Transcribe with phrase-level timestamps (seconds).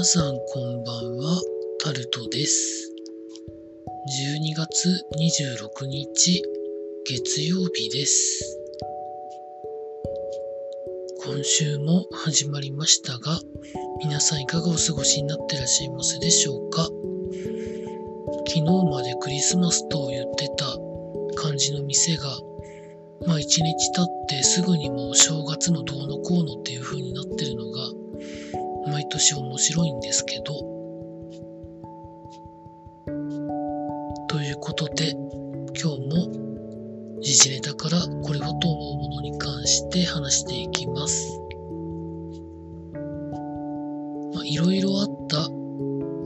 [0.00, 1.42] 皆さんこんばんは、
[1.84, 2.90] タルトです。
[4.24, 6.42] 12月26日、
[7.04, 8.58] 月曜日です。
[11.22, 13.38] 今週も始まりましたが、
[14.02, 16.88] 皆さんいかがお過ごしになってらっしゃいますでしょうか？
[18.48, 20.64] 昨日までクリスマスと言ってた
[21.42, 22.24] 感じの店が、
[23.26, 27.69] まあ一日経ってすぐにもう正月のどうのこうのっていう風になってるのが、
[29.00, 30.44] 毎年面白いんですけど。
[34.28, 35.12] ということで、
[35.82, 41.40] 今日も時事ネタからこれはと思うものに関して話していきます。
[44.34, 45.48] まあ、いろいろあった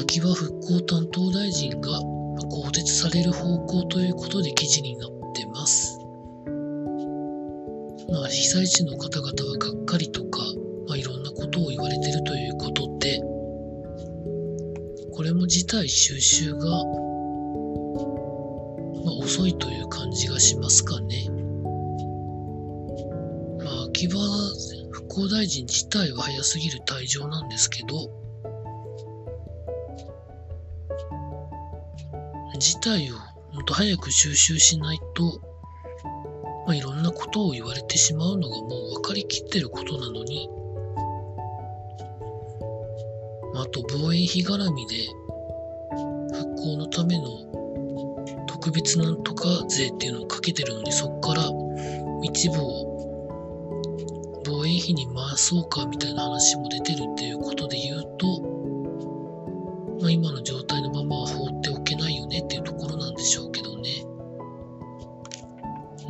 [0.00, 2.00] 秋葉復興担当大臣が
[2.50, 6.00] 更迭される方向ということで記事になってます。
[8.08, 10.42] まあ、被災地の方々はがっかりとか、
[10.88, 12.22] まあ、いろんなことを言われてる
[15.46, 16.66] 事態収集が、ま
[19.12, 21.28] あ、遅いという感じがしますかね。
[23.58, 24.18] まあ、秋葉
[24.90, 28.10] 復興大臣自体は早すぎる退場なんですけど、
[32.58, 33.14] 事態を
[33.54, 35.40] もっと早く収集しないと、
[36.66, 40.48] まあ、いろんなことを言われてしまうのがもう分かりきってることなのに、
[43.54, 45.06] あと防衛費絡みで
[46.66, 51.42] 復興のための特別なんとか税っていうのをかけてるのにそこから
[52.22, 58.42] 一部を防衛費に回そうかみたいな話も出てるっていうことで言うと、
[60.00, 64.04] まあ、今の状態のままは放っておけないよねっていうところなんでしょうけどね。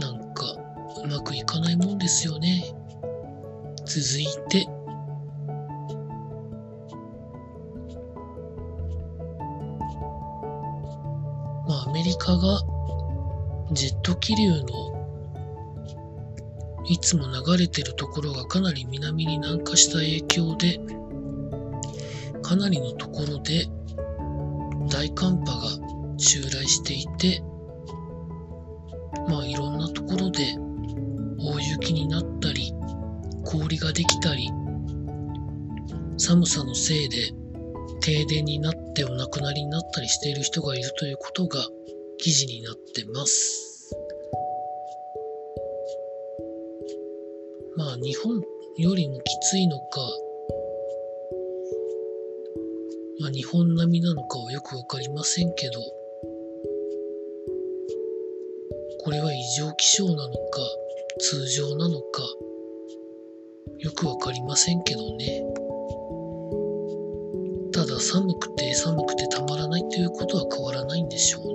[0.00, 0.56] なんか
[1.04, 2.64] うまくいかないもんですよね。
[3.84, 4.66] 続いて、
[11.96, 12.61] メリカが
[13.73, 14.67] ジェット気流の
[16.86, 20.79] いつも流れてるところがかなり南に南下した影響で
[22.42, 23.64] かなりのところで
[24.90, 27.42] 大寒波が襲来していて
[29.27, 30.55] まあいろんなところで
[31.39, 32.74] 大雪になったり
[33.42, 34.51] 氷ができたり
[36.18, 37.33] 寒さのせいで
[38.02, 41.67] 停電になってお亡くなりになったりしている人がいるということが
[42.18, 43.94] 記事になってます。
[47.77, 48.40] まあ日本
[48.78, 50.00] よりもきついのか、
[53.20, 55.80] まあ日本並みなのかはよくわかりませんけど、
[59.04, 60.60] これは異常気象なのか
[61.20, 62.22] 通常なのか
[63.78, 65.42] よくわかりませんけどね。
[67.72, 71.45] ただ寒くて寒くてたまらないということは変わらないんでしょう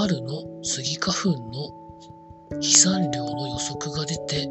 [0.00, 4.46] 春のスギ花粉の飛散量の予測が出て、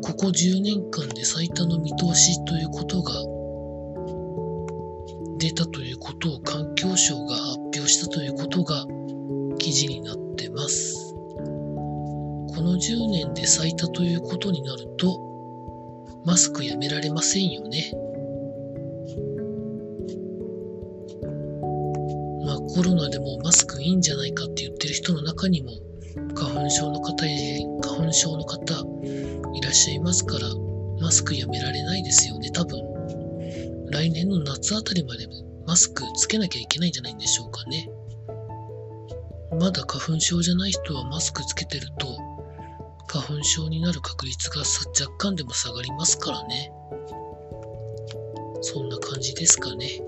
[0.00, 3.12] ここ10年間で最多の見通しということが
[5.38, 8.86] 出たということを環境省が発表したということが
[9.58, 11.12] 記事になってます。
[11.12, 15.20] この10年で最多ということになると、
[16.24, 18.05] マスクやめられませんよね。
[22.76, 25.70] コロナでもマスクいいんじゃないかって言ってる人の中にも
[26.34, 27.32] 花粉症の方や
[27.82, 28.60] 花粉症の方
[29.54, 30.40] いらっしゃいますから、
[31.00, 32.78] マスクやめられないですよね、多分。
[33.90, 35.26] 来年の夏あたりまで
[35.66, 37.88] マスクつけなきゃいけないんじゃないんでしょうかね。
[39.58, 42.18] まだ花粉症じゃない人はマスクつけてると
[43.06, 46.70] 花粉症になる確率が若干でも下がりますからね。
[48.60, 49.98] そんな感じですかね。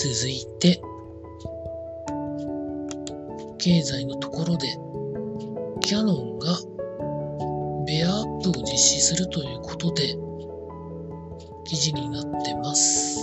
[0.00, 0.80] 続いて、
[3.58, 4.68] 経済のところで、
[5.80, 6.56] キャノンが
[7.84, 10.14] ベアアップを実施するということで、
[11.64, 13.18] 記事になってます。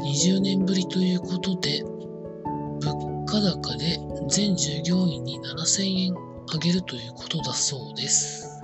[0.00, 6.14] 20年ぶりということで、物価高で全従業員に7000円
[6.52, 8.62] 上げるということだそうです。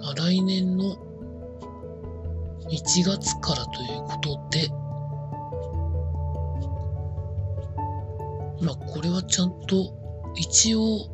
[0.00, 1.07] あ来年の
[2.78, 4.68] 1月からということで、
[8.64, 9.94] まあこれはちゃんと
[10.36, 11.08] 一応、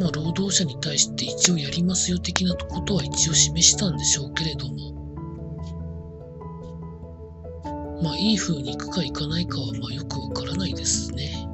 [0.00, 4.92] まあ、労働者に対して一応やりますよ的なことは一応示したんでしょうけれども、
[8.02, 11.46] まあ、いい風にいくかいかないかは、まあ、よくわからないですね。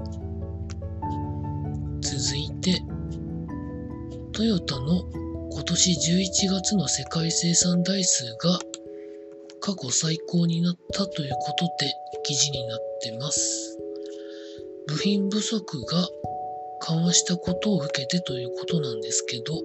[2.00, 2.82] 続いて、
[4.32, 5.05] トヨタの
[5.52, 8.58] 今年11月の世界生産台数が
[9.61, 11.93] 過去最高になったということで
[12.23, 13.79] 記事になってます。
[14.87, 16.08] 部品不足が
[16.81, 19.61] 緩和したことを受けてということなんですけど、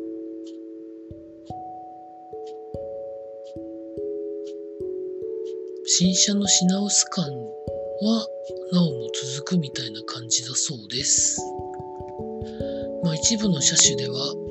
[5.85, 8.27] 新車の品薄感は
[8.73, 9.07] なおも
[9.37, 11.39] 続くみたいな感じだそうです。
[13.03, 14.44] まあ一部の車種では、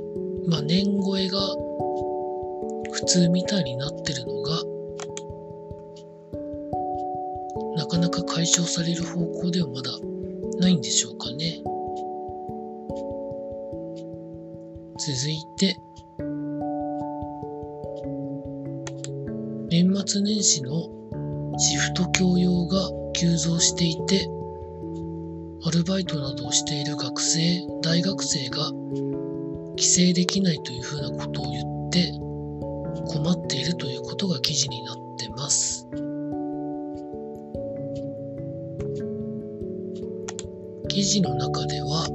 [0.47, 1.39] まあ年超えが
[2.93, 4.63] 普通みたいになってるのが、
[7.77, 9.91] なかなか解消される方向ではまだ
[10.61, 11.63] ないんでしょうかね。
[14.97, 15.77] 続いて、
[19.71, 20.89] 年末年始の
[21.59, 24.29] シフト教養が急増していて、
[25.67, 28.71] アルバイトなどをしている学生、大学生が
[29.77, 32.13] 帰省できないというふうなことを言って
[33.07, 35.87] 困っているということが記事になってます。
[40.89, 42.07] 記事の中では、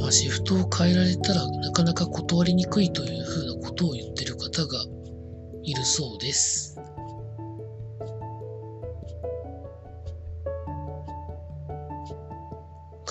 [0.00, 4.78] まあ、シフトを変えられたらなかなか断りにくいというふうなことを言ってる方が
[5.62, 6.80] いるそうです。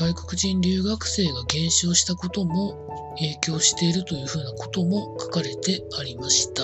[0.03, 2.75] 外国人留学生が減少したことも
[3.15, 6.63] 影響しているというふうなことも書かれてありました。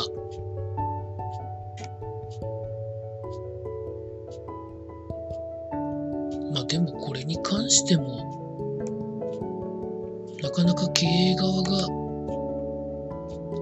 [6.52, 8.28] まあでもこれに関しても
[10.44, 11.88] なかなか経営側が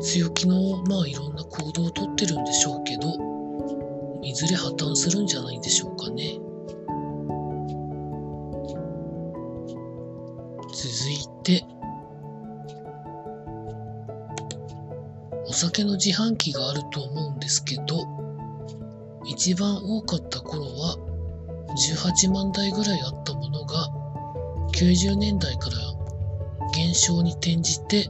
[0.02, 3.14] 強気の、まあいろんな行動をとってるんでしょうけど、
[4.24, 6.47] いずれ破綻するんじゃないんでしょうかね。
[11.48, 11.66] 続いて、
[15.48, 18.06] お酒の自販機があると思うんですけど、
[19.26, 20.98] 一番多かった頃は
[21.90, 23.88] 18万台ぐらいあったものが
[24.74, 25.78] 90年代から
[26.74, 28.10] 減少に転じて、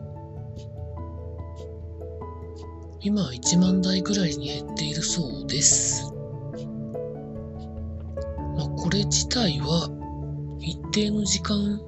[3.01, 6.11] 今は1万台ぐらいに減っているそうです。
[8.57, 9.87] まあ、これ自体は
[10.59, 11.86] 一定の時間、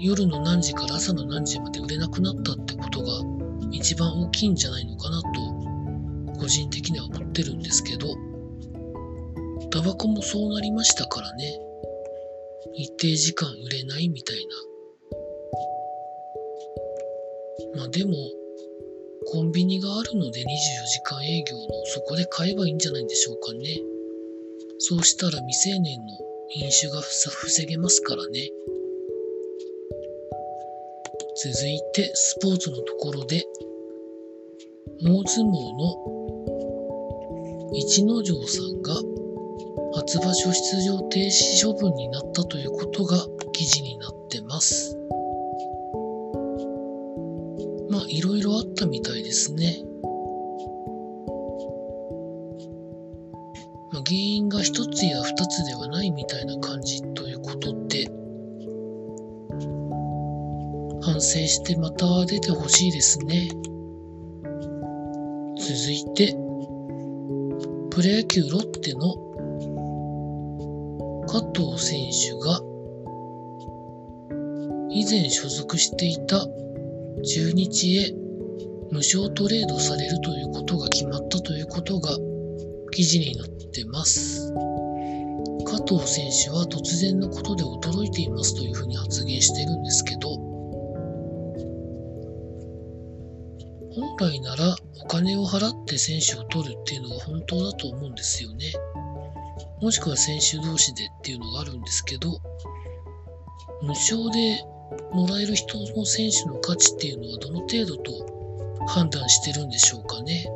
[0.00, 3.20] 夜の何時から朝の何時まで売れなくなったってことが
[3.72, 8.06] 一番大きいんじゃないのかなと個人的には思ってるんですけど、
[9.70, 11.58] タバコもそうなりましたからね。
[12.74, 14.68] 一定時間売れないみたいな
[17.78, 18.12] まあでも、
[19.26, 23.78] コンビニがあるので24時間営業のそこで買えばいいんじゃないんでしょうかね。
[24.78, 26.06] そうしたら未成年の
[26.54, 28.50] 飲酒が防げますからね。
[31.40, 33.44] 続いてスポーツのところで、
[35.04, 35.94] 大相撲の
[37.74, 38.92] 逸ノ城さんが
[39.94, 44.98] 初場所出場停止処分になったということが記事になってます。
[47.88, 49.76] まあ、いろいろあったみたいですね。
[53.92, 56.77] まあ、原因が一つや二つではないみたいな感じ
[61.08, 63.48] 反省してまた出てほしいですね。
[65.56, 66.36] 続いて、
[67.90, 69.16] プロ野球ロッテの
[71.26, 72.60] 加藤選手が
[74.90, 76.46] 以前所属していた
[77.24, 78.12] 中日へ
[78.92, 82.10] 無償トレードされるということが決まったということが
[82.90, 84.52] 記事になってます。
[85.64, 90.47] 加藤選手は突然のことで驚いていますというふうに発言してるんですけど、
[93.98, 98.72] 本来ならお金を払って選手を取るっていうのが本当だと思うんですよね。
[99.82, 102.40] もしくは選手同士でっていうのがあるんですけど、
[103.82, 104.62] 無償で
[105.12, 110.46] もらえる人の選手の価値っていうのはどの程度と判断してるんでしょうかね。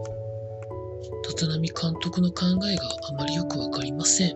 [1.28, 4.30] 立浪監督の考えがあまりよくわかりません。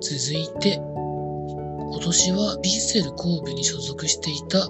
[0.00, 4.68] 続いて、今年はヴィッセル神戸に所属していた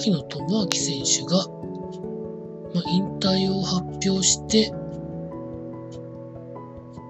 [0.00, 1.46] 牧野智明選手が、
[2.74, 4.72] まあ、引退を発表して、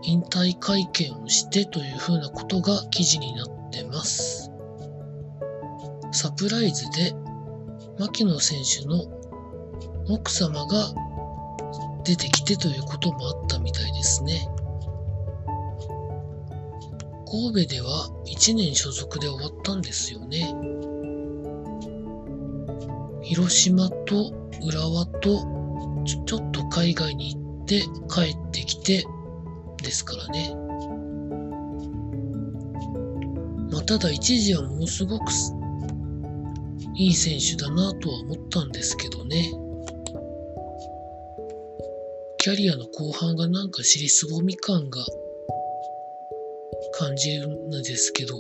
[0.03, 4.51] 引退会見をしてというふうなことが記事になってます。
[6.11, 7.15] サプライズで、
[8.01, 9.05] 牧野選手の
[10.09, 10.93] 奥様が
[12.03, 14.49] 出てきてということもあったみたいですね。
[17.31, 20.80] 神戸では1年所属で終わったんですよね。
[23.31, 24.33] 広島と
[24.67, 25.39] 浦和と
[26.05, 27.83] ちょちょっと海外に行って
[28.13, 29.05] 帰ってきて
[29.81, 30.53] ですからね。
[33.71, 35.31] まあ、ただ一時はものすごく
[36.97, 39.49] いい選手だなとは思ったんですけどね。
[42.39, 45.05] キャリアの後半がなんか尻すぼみ感が
[46.99, 48.35] 感じるんですけど、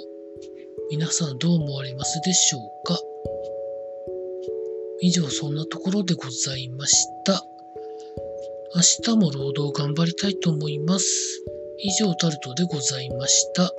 [0.90, 2.98] 皆さんどう思われますでしょうか？
[5.02, 7.44] 以上そんなところでございました。
[8.74, 11.42] 明日も労働頑張りたいと思います。
[11.78, 13.72] 以上タルトでございました。